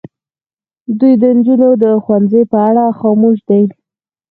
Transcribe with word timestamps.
دوی 0.99 1.13
د 1.21 1.23
نجونو 1.37 1.69
د 1.83 1.85
ښوونځي 2.03 2.43
په 2.51 2.57
اړه 2.69 2.85
خاموش 2.99 3.37
دي. 3.49 3.63